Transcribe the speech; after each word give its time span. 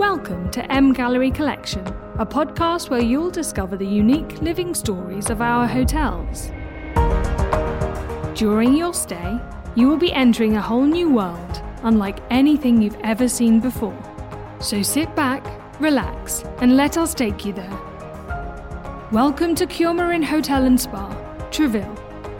Welcome 0.00 0.50
to 0.52 0.62
MGallery 0.62 1.34
Collection, 1.34 1.86
a 2.18 2.24
podcast 2.24 2.88
where 2.88 3.02
you'll 3.02 3.30
discover 3.30 3.76
the 3.76 3.86
unique 3.86 4.40
living 4.40 4.74
stories 4.74 5.28
of 5.28 5.42
our 5.42 5.66
hotels. 5.66 6.50
During 8.34 8.74
your 8.74 8.94
stay, 8.94 9.38
you 9.74 9.88
will 9.88 9.98
be 9.98 10.10
entering 10.10 10.56
a 10.56 10.62
whole 10.62 10.86
new 10.86 11.10
world, 11.10 11.62
unlike 11.82 12.20
anything 12.30 12.80
you've 12.80 12.96
ever 13.04 13.28
seen 13.28 13.60
before. 13.60 13.94
So 14.58 14.80
sit 14.80 15.14
back, 15.14 15.44
relax, 15.78 16.44
and 16.62 16.78
let 16.78 16.96
us 16.96 17.12
take 17.12 17.44
you 17.44 17.52
there. 17.52 17.78
Welcome 19.12 19.54
to 19.56 19.66
Cures 19.66 19.94
Marines 19.94 20.28
Hotel 20.28 20.64
and 20.64 20.80
Spa, 20.80 21.10
Trouville, 21.50 21.94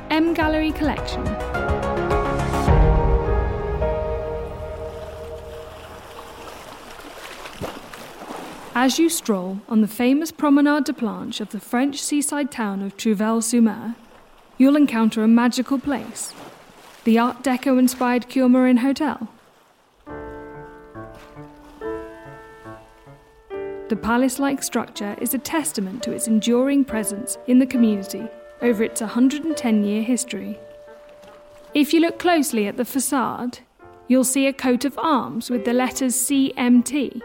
M 0.09 0.33
Gallery 0.33 0.73
Collection. 0.73 1.50
As 8.83 8.99
you 8.99 9.11
stroll 9.11 9.61
on 9.69 9.83
the 9.83 9.87
famous 9.87 10.33
Promenade 10.33 10.85
des 10.85 10.95
Planches 10.95 11.43
of 11.43 11.51
the 11.51 11.61
French 11.61 12.01
seaside 12.01 12.51
town 12.51 12.81
of 12.81 12.97
Trouville-sur-Mer, 12.97 13.95
you'll 14.57 14.75
encounter 14.75 15.23
a 15.23 15.29
magical 15.29 15.79
place, 15.79 16.33
the 17.05 17.19
Art 17.19 17.43
Deco 17.43 17.79
inspired 17.79 18.31
Cures 18.31 18.49
Marines 18.49 18.81
Hotel. 18.81 19.29
The 23.91 23.99
palace 24.01 24.39
like 24.39 24.63
structure 24.63 25.15
is 25.21 25.35
a 25.35 25.39
testament 25.39 26.03
to 26.05 26.13
its 26.13 26.27
enduring 26.27 26.87
presence 26.87 27.37
in 27.47 27.59
the 27.59 27.67
community 27.67 28.27
over 28.63 28.83
its 28.83 29.03
110 29.03 29.85
year 29.85 30.03
history. 30.03 30.59
If 31.75 31.93
you 31.93 32.01
look 32.01 32.19
closely 32.19 32.67
at 32.67 32.79
the 32.79 32.87
facade, 32.87 33.59
you'll 34.09 34.25
see 34.25 34.47
a 34.47 34.55
coat 34.55 34.87
of 34.87 34.97
arms 34.97 35.51
with 35.51 35.67
the 35.67 35.75
letters 35.75 36.15
CMT 36.15 37.21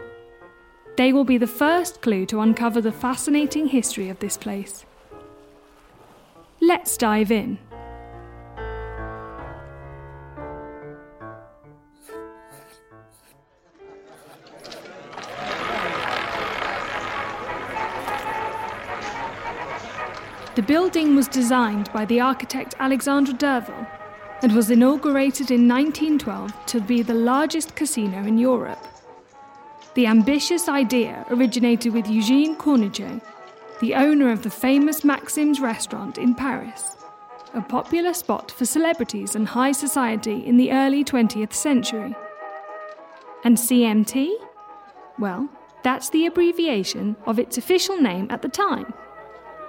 they 0.96 1.12
will 1.12 1.24
be 1.24 1.38
the 1.38 1.46
first 1.46 2.00
clue 2.00 2.24
to 2.26 2.40
uncover 2.40 2.80
the 2.80 2.92
fascinating 2.92 3.68
history 3.68 4.08
of 4.08 4.18
this 4.18 4.36
place. 4.36 4.84
Let's 6.60 6.96
dive 6.96 7.30
in. 7.30 7.58
The 20.54 20.62
building 20.62 21.14
was 21.14 21.28
designed 21.28 21.92
by 21.92 22.06
the 22.06 22.20
architect 22.20 22.74
Alexandre 22.80 23.34
Derville 23.34 23.86
and 24.42 24.52
was 24.52 24.70
inaugurated 24.70 25.50
in 25.50 25.68
1912 25.68 26.66
to 26.66 26.80
be 26.80 27.02
the 27.02 27.12
largest 27.12 27.76
casino 27.76 28.20
in 28.20 28.38
Europe. 28.38 28.95
The 29.96 30.06
ambitious 30.06 30.68
idea 30.68 31.24
originated 31.30 31.94
with 31.94 32.06
Eugene 32.06 32.54
Cornuché, 32.54 33.22
the 33.80 33.94
owner 33.94 34.30
of 34.30 34.42
the 34.42 34.50
famous 34.50 35.04
Maxim's 35.04 35.58
restaurant 35.58 36.18
in 36.18 36.34
Paris, 36.34 36.98
a 37.54 37.62
popular 37.62 38.12
spot 38.12 38.50
for 38.50 38.66
celebrities 38.66 39.34
and 39.34 39.48
high 39.48 39.72
society 39.72 40.44
in 40.44 40.58
the 40.58 40.70
early 40.70 41.02
20th 41.02 41.54
century. 41.54 42.14
And 43.42 43.56
CMT? 43.56 44.34
Well, 45.18 45.48
that's 45.82 46.10
the 46.10 46.26
abbreviation 46.26 47.16
of 47.24 47.38
its 47.38 47.56
official 47.56 47.96
name 47.98 48.26
at 48.30 48.42
the 48.42 48.50
time 48.50 48.92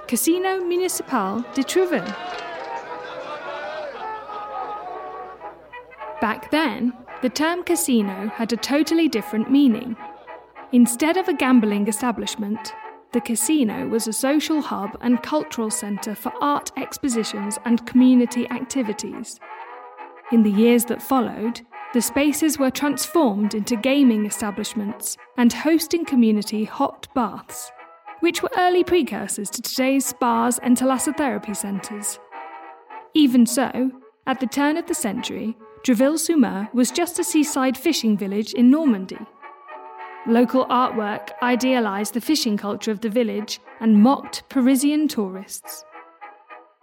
Casino 0.08 0.60
Municipal 0.60 1.46
de 1.54 1.64
Trouville. 1.64 2.14
Back 6.20 6.52
then, 6.52 6.92
the 7.22 7.30
term 7.30 7.64
casino 7.64 8.28
had 8.36 8.52
a 8.52 8.58
totally 8.58 9.08
different 9.08 9.50
meaning. 9.50 9.96
Instead 10.74 11.16
of 11.16 11.30
a 11.30 11.34
gambling 11.34 11.88
establishment, 11.88 12.74
the 13.14 13.22
casino 13.22 13.88
was 13.88 14.06
a 14.06 14.14
social 14.14 14.62
hub 14.62 14.98
and 15.00 15.24
cultural 15.24 15.72
centre 15.72 16.14
for 16.14 16.34
art 16.42 16.72
expositions 16.76 17.58
and 17.64 17.88
community 17.88 18.50
activities. 18.50 19.40
In 20.34 20.44
the 20.44 20.52
years 20.52 20.84
that 20.86 21.02
followed, 21.02 21.62
the 21.94 22.02
spaces 22.02 22.60
were 22.60 22.70
transformed 22.70 23.54
into 23.54 23.78
gaming 23.78 24.26
establishments 24.26 25.16
and 25.38 25.54
hosting 25.54 26.04
community 26.04 26.66
hot 26.66 27.08
baths, 27.16 27.72
which 28.20 28.44
were 28.44 28.52
early 28.58 28.84
precursors 28.84 29.50
to 29.52 29.62
today's 29.62 30.06
spas 30.06 30.60
and 30.60 30.76
thalassotherapy 30.76 31.56
centres. 31.56 32.20
Even 33.14 33.46
so, 33.46 33.90
at 34.26 34.42
the 34.42 34.48
turn 34.48 34.76
of 34.76 34.86
the 34.88 34.94
century, 34.94 35.56
Trouville-sur-Mer 35.84 36.68
was 36.74 36.92
just 36.92 37.20
a 37.20 37.24
seaside 37.24 37.78
fishing 37.78 38.18
village 38.18 38.54
in 38.54 38.70
Normandy. 38.70 39.20
Local 40.28 40.66
artwork 40.66 41.30
idealised 41.42 42.14
the 42.14 42.20
fishing 42.20 42.58
culture 42.58 42.92
of 42.92 43.00
the 43.00 43.08
village 43.10 43.62
and 43.80 44.04
mocked 44.04 44.44
Parisian 44.50 45.08
tourists. 45.08 45.86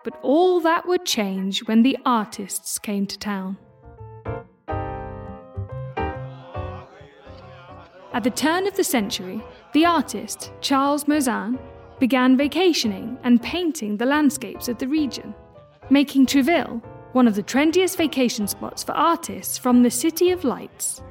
But 0.03 0.19
all 0.23 0.61
that 0.61 0.89
would 0.89 1.05
change 1.05 1.63
when 1.69 1.83
the 1.83 1.99
artists 2.07 2.79
came 2.79 3.07
to 3.07 3.19
town. 3.19 3.59
At 8.15 8.25
the 8.25 8.31
turn 8.31 8.67
of 8.67 8.77
the 8.77 8.85
century, 8.85 9.43
the 9.75 9.85
artist 9.85 10.51
Charles 10.63 11.05
Mozin 11.05 11.59
began 11.99 12.39
vacationing 12.39 13.19
and 13.25 13.43
painting 13.43 13.99
the 13.99 14.07
landscapes 14.07 14.69
of 14.69 14.79
the 14.79 14.89
region, 14.89 15.35
making 15.91 16.25
Trouville 16.25 16.83
one 17.13 17.29
of 17.29 17.35
the 17.35 17.43
trendiest 17.43 17.99
vacation 17.99 18.47
spots 18.47 18.83
for 18.83 18.93
artists 18.93 19.59
from 19.59 19.83
the 19.83 19.91
City 19.91 20.31
of 20.31 20.45
Lights. 20.45 21.03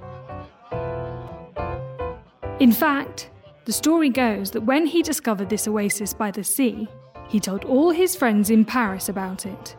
In 2.64 2.72
fact, 2.72 3.30
the 3.66 3.74
story 3.74 4.10
goes 4.10 4.52
that 4.52 4.62
when 4.62 4.86
he 4.86 5.02
discovered 5.02 5.50
this 5.50 5.68
oasis 5.68 6.14
by 6.14 6.32
the 6.32 6.46
sea, 6.46 6.88
he 7.28 7.38
told 7.38 7.66
all 7.66 7.90
his 7.90 8.16
friends 8.16 8.50
in 8.50 8.64
Paris 8.64 9.10
about 9.10 9.46
it. 9.46 9.76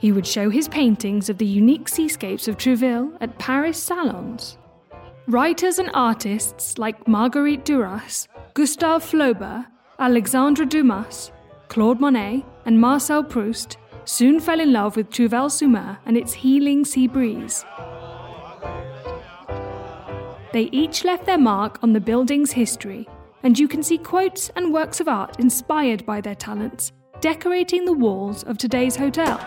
He 0.00 0.10
would 0.10 0.26
show 0.26 0.50
his 0.50 0.66
paintings 0.66 1.30
of 1.30 1.38
the 1.38 1.46
unique 1.46 1.88
seascapes 1.88 2.48
of 2.48 2.56
Trouville 2.56 3.16
at 3.20 3.38
Paris 3.38 3.80
salons. 3.80 4.58
Writers 5.28 5.78
and 5.78 5.88
artists 5.94 6.78
like 6.78 7.06
Marguerite 7.06 7.64
Duras, 7.64 8.26
Gustave 8.54 9.06
Flaubert, 9.06 9.66
Alexandre 10.00 10.64
Dumas, 10.64 11.30
Claude 11.68 12.00
Monet, 12.00 12.44
and 12.64 12.80
Marcel 12.80 13.22
Proust 13.22 13.76
soon 14.04 14.40
fell 14.40 14.58
in 14.58 14.72
love 14.72 14.96
with 14.96 15.10
Trouville 15.10 15.48
sur 15.48 15.68
Mer 15.68 15.98
and 16.04 16.16
its 16.16 16.32
healing 16.32 16.84
sea 16.84 17.06
breeze. 17.06 17.64
They 20.52 20.68
each 20.72 21.04
left 21.04 21.26
their 21.26 21.38
mark 21.38 21.78
on 21.82 21.92
the 21.92 22.00
building's 22.00 22.52
history, 22.52 23.08
and 23.42 23.58
you 23.58 23.68
can 23.68 23.82
see 23.82 23.98
quotes 23.98 24.48
and 24.50 24.72
works 24.72 25.00
of 25.00 25.08
art 25.08 25.38
inspired 25.38 26.06
by 26.06 26.20
their 26.20 26.34
talents 26.34 26.92
decorating 27.20 27.84
the 27.84 27.92
walls 27.92 28.42
of 28.44 28.58
today's 28.58 28.96
hotel. 28.96 29.38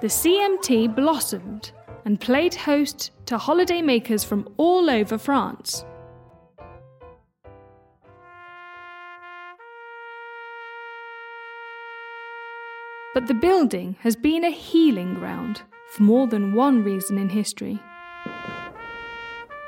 The 0.00 0.08
CMT 0.08 0.94
blossomed 0.94 1.72
and 2.04 2.20
played 2.20 2.54
host 2.54 3.10
to 3.26 3.36
holidaymakers 3.36 4.24
from 4.24 4.48
all 4.56 4.88
over 4.88 5.18
France. 5.18 5.84
But 13.12 13.26
the 13.26 13.34
building 13.34 13.96
has 14.00 14.14
been 14.14 14.44
a 14.44 14.50
healing 14.50 15.14
ground 15.14 15.62
for 15.90 16.02
more 16.02 16.26
than 16.26 16.54
one 16.54 16.82
reason 16.82 17.18
in 17.18 17.28
history. 17.28 17.80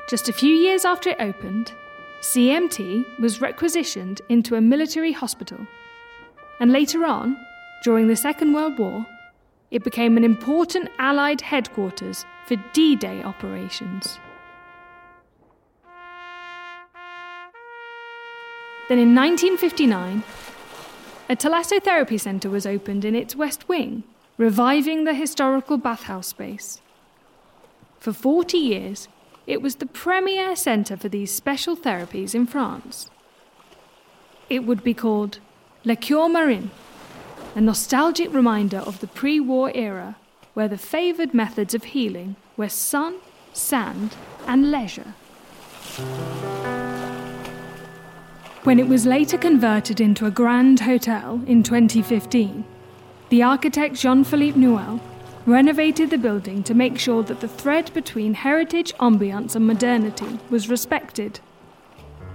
Just 0.09 0.29
a 0.29 0.33
few 0.33 0.53
years 0.53 0.85
after 0.85 1.11
it 1.11 1.19
opened, 1.19 1.71
CMT 2.21 3.19
was 3.19 3.41
requisitioned 3.41 4.21
into 4.27 4.55
a 4.55 4.61
military 4.61 5.11
hospital. 5.11 5.59
And 6.59 6.71
later 6.71 7.05
on, 7.05 7.37
during 7.83 8.07
the 8.07 8.15
Second 8.15 8.53
World 8.53 8.77
War, 8.77 9.05
it 9.71 9.83
became 9.83 10.17
an 10.17 10.23
important 10.23 10.89
Allied 10.97 11.41
headquarters 11.41 12.25
for 12.47 12.55
D 12.73 12.95
Day 12.95 13.21
operations. 13.23 14.19
Then 18.89 18.97
in 18.97 19.13
1959, 19.13 20.23
a 21.29 21.35
thalassotherapy 21.35 22.19
centre 22.19 22.49
was 22.49 22.65
opened 22.65 23.05
in 23.05 23.13
its 23.13 23.35
west 23.35 23.69
wing 23.69 24.03
reviving 24.39 25.03
the 25.03 25.13
historical 25.13 25.77
bathhouse 25.77 26.27
space. 26.27 26.79
For 27.99 28.13
40 28.13 28.57
years, 28.57 29.09
it 29.45 29.61
was 29.61 29.75
the 29.75 29.85
premier 29.85 30.55
centre 30.55 30.95
for 30.95 31.09
these 31.09 31.29
special 31.29 31.75
therapies 31.75 32.33
in 32.33 32.47
France. 32.47 33.09
It 34.49 34.63
would 34.63 34.81
be 34.81 34.93
called 34.93 35.39
Les 35.83 35.97
Cures 35.97 36.31
Marines, 36.31 36.71
a 37.53 37.59
nostalgic 37.59 38.33
reminder 38.33 38.77
of 38.77 39.01
the 39.01 39.07
pre 39.07 39.41
war 39.41 39.71
era 39.75 40.15
where 40.53 40.69
the 40.69 40.77
favoured 40.77 41.33
methods 41.33 41.75
of 41.75 41.83
healing 41.83 42.37
were 42.55 42.69
sun, 42.69 43.17
sand, 43.51 44.15
and 44.47 44.71
leisure. 44.71 45.15
When 48.63 48.79
it 48.79 48.87
was 48.87 49.05
later 49.05 49.37
converted 49.37 49.99
into 49.99 50.25
a 50.25 50.31
grand 50.31 50.79
hotel 50.79 51.41
in 51.45 51.61
2015, 51.61 52.63
the 53.29 53.43
architect 53.43 53.95
Jean 53.95 54.23
Philippe 54.23 54.59
Nuel 54.59 54.99
renovated 55.45 56.09
the 56.09 56.17
building 56.17 56.63
to 56.63 56.73
make 56.73 56.97
sure 56.97 57.23
that 57.23 57.39
the 57.39 57.47
thread 57.47 57.91
between 57.93 58.33
heritage, 58.33 58.93
ambiance, 58.95 59.55
and 59.55 59.65
modernity 59.65 60.39
was 60.49 60.69
respected. 60.69 61.39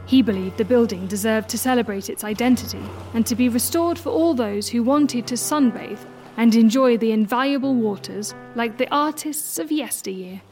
He 0.07 0.23
believed 0.23 0.57
the 0.57 0.65
building 0.65 1.07
deserved 1.07 1.49
to 1.51 1.59
celebrate 1.59 2.09
its 2.09 2.25
identity 2.25 2.83
and 3.13 3.27
to 3.27 3.35
be 3.35 3.49
restored 3.49 3.99
for 3.99 4.11
all 4.11 4.35
those 4.35 4.69
who 4.69 4.83
wanted 4.83 5.27
to 5.29 5.35
sunbathe 5.35 6.05
and 6.37 6.55
enjoy 6.55 6.97
the 6.97 7.13
invaluable 7.13 7.75
waters 7.75 8.35
like 8.55 8.77
the 8.77 8.93
artists 8.93 9.59
of 9.59 9.73
yesteryear. 9.73 10.43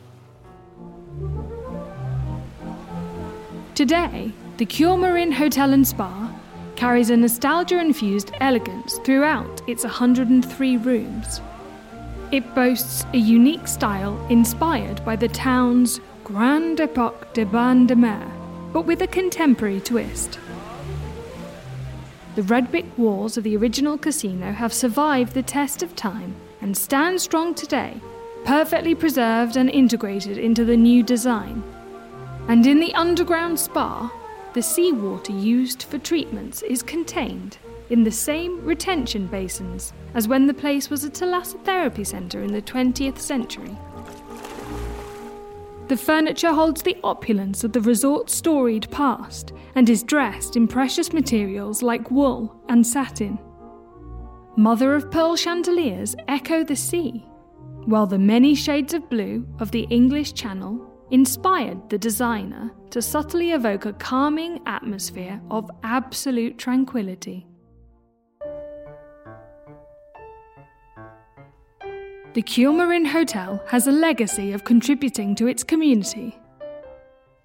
Today, 3.74 4.32
the 4.58 4.66
Cures 4.66 4.98
Marines 4.98 5.36
Hotel 5.36 5.72
and 5.72 5.86
Spa 5.86 6.21
carries 6.76 7.10
a 7.10 7.16
nostalgia 7.16 7.78
infused 7.78 8.32
elegance 8.40 8.98
throughout 9.04 9.62
its 9.68 9.84
103 9.84 10.76
rooms. 10.78 11.40
It 12.30 12.54
boasts 12.54 13.04
a 13.12 13.18
unique 13.18 13.68
style 13.68 14.24
inspired 14.30 15.04
by 15.04 15.16
the 15.16 15.28
town's 15.28 16.00
Grande 16.24 16.80
Epoque 16.80 17.34
de 17.34 17.44
Bain 17.44 17.86
de 17.86 17.94
Mer, 17.94 18.26
but 18.72 18.86
with 18.86 19.02
a 19.02 19.06
contemporary 19.06 19.80
twist. 19.80 20.38
The 22.34 22.42
red 22.44 22.70
brick 22.70 22.86
walls 22.96 23.36
of 23.36 23.44
the 23.44 23.56
original 23.56 23.98
casino 23.98 24.52
have 24.52 24.72
survived 24.72 25.34
the 25.34 25.42
test 25.42 25.82
of 25.82 25.94
time 25.94 26.34
and 26.62 26.74
stand 26.74 27.20
strong 27.20 27.54
today, 27.54 28.00
perfectly 28.46 28.94
preserved 28.94 29.56
and 29.56 29.68
integrated 29.68 30.38
into 30.38 30.64
the 30.64 30.76
new 30.76 31.02
design. 31.02 31.62
And 32.48 32.66
in 32.66 32.80
the 32.80 32.94
underground 32.94 33.60
spa, 33.60 34.10
the 34.54 34.62
seawater 34.62 35.32
used 35.32 35.84
for 35.84 35.98
treatments 35.98 36.62
is 36.62 36.82
contained 36.82 37.56
in 37.88 38.04
the 38.04 38.10
same 38.10 38.62
retention 38.64 39.26
basins 39.26 39.92
as 40.14 40.28
when 40.28 40.46
the 40.46 40.54
place 40.54 40.90
was 40.90 41.04
a 41.04 41.10
thalassotherapy 41.10 42.06
centre 42.06 42.42
in 42.42 42.52
the 42.52 42.62
20th 42.62 43.18
century. 43.18 43.76
The 45.88 45.96
furniture 45.96 46.52
holds 46.52 46.82
the 46.82 46.96
opulence 47.02 47.64
of 47.64 47.72
the 47.72 47.80
resort's 47.80 48.34
storied 48.34 48.90
past 48.90 49.52
and 49.74 49.88
is 49.88 50.02
dressed 50.02 50.56
in 50.56 50.68
precious 50.68 51.12
materials 51.12 51.82
like 51.82 52.10
wool 52.10 52.54
and 52.68 52.86
satin. 52.86 53.38
Mother 54.56 54.94
of 54.94 55.10
pearl 55.10 55.36
chandeliers 55.36 56.14
echo 56.28 56.62
the 56.62 56.76
sea, 56.76 57.26
while 57.86 58.06
the 58.06 58.18
many 58.18 58.54
shades 58.54 58.94
of 58.94 59.08
blue 59.08 59.46
of 59.58 59.70
the 59.70 59.86
English 59.90 60.34
Channel 60.34 60.91
inspired 61.12 61.90
the 61.90 61.98
designer 61.98 62.72
to 62.90 63.02
subtly 63.02 63.52
evoke 63.52 63.84
a 63.84 63.92
calming 63.92 64.60
atmosphere 64.66 65.40
of 65.50 65.70
absolute 65.82 66.58
tranquility. 66.58 67.46
The 72.32 72.40
Cures 72.40 72.74
Marines 72.74 73.10
Hotel 73.10 73.62
has 73.68 73.86
a 73.86 73.92
legacy 73.92 74.52
of 74.52 74.64
contributing 74.64 75.34
to 75.34 75.46
its 75.46 75.62
community. 75.62 76.34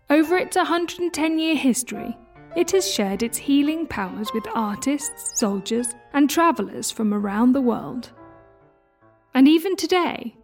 Over 0.10 0.38
its 0.38 0.56
110 0.56 1.38
year 1.38 1.56
history, 1.58 2.18
it 2.56 2.72
has 2.72 2.90
shared 2.90 3.22
its 3.22 3.38
healing 3.38 3.86
powers 3.86 4.30
with 4.34 4.48
artists, 4.56 5.38
soldiers, 5.38 5.94
and 6.14 6.30
travellers 6.30 6.90
from 6.90 7.14
around 7.14 7.52
the 7.52 7.62
world. 7.62 8.12
And 9.34 9.46
even 9.46 9.76
today, 9.76 10.38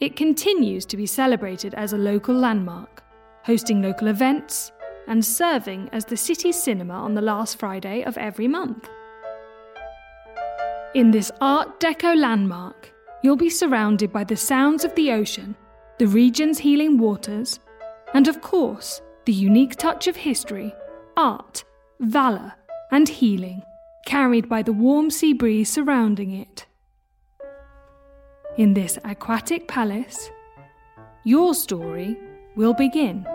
it 0.00 0.16
continues 0.16 0.84
to 0.86 0.96
be 0.96 1.06
celebrated 1.06 1.74
as 1.74 1.92
a 1.92 1.98
local 1.98 2.34
landmark, 2.34 3.02
hosting 3.44 3.82
local 3.82 4.08
events 4.08 4.72
and 5.06 5.24
serving 5.24 5.88
as 5.92 6.04
the 6.04 6.16
city's 6.16 6.60
cinema 6.60 6.94
on 6.94 7.14
the 7.14 7.22
last 7.22 7.58
Friday 7.58 8.02
of 8.02 8.16
every 8.18 8.48
month. 8.48 8.88
In 10.94 11.10
this 11.10 11.30
Art 11.40 11.80
Deco 11.80 12.16
landmark, 12.16 12.92
you'll 13.22 13.36
be 13.36 13.50
surrounded 13.50 14.12
by 14.12 14.24
the 14.24 14.36
sounds 14.36 14.84
of 14.84 14.94
the 14.94 15.12
ocean, 15.12 15.56
the 15.98 16.06
region's 16.06 16.58
healing 16.58 16.98
waters, 16.98 17.60
and 18.14 18.28
of 18.28 18.40
course, 18.40 19.02
the 19.24 19.32
unique 19.32 19.76
touch 19.76 20.06
of 20.06 20.16
history, 20.16 20.74
art, 21.16 21.64
valour, 22.00 22.52
and 22.90 23.08
healing 23.08 23.62
carried 24.06 24.48
by 24.48 24.62
the 24.62 24.72
warm 24.72 25.10
sea 25.10 25.32
breeze 25.32 25.70
surrounding 25.70 26.30
it. 26.30 26.66
In 28.56 28.72
this 28.72 29.00
aquatic 29.02 29.66
palace, 29.66 30.30
your 31.24 31.54
story 31.54 32.16
will 32.54 32.72
begin. 32.72 33.26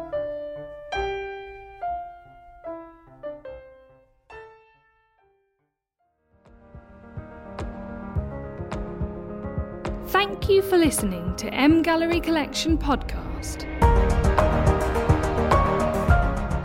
Thank 10.07 10.48
you 10.48 10.62
for 10.62 10.77
listening 10.77 11.36
to 11.36 11.51
MGallery 11.51 12.24
Collection 12.24 12.77
podcast. 12.77 13.66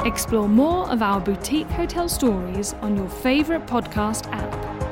Explore 0.07 0.49
more 0.49 0.89
of 0.91 1.03
our 1.03 1.21
boutique 1.21 1.67
hotel 1.71 2.09
stories 2.09 2.75
on 2.75 2.97
your 2.97 3.09
favourite 3.09 3.67
podcast 3.67 4.33
app. 4.33 4.84